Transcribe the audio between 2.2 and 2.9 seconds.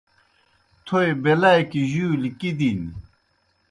کِدِن۔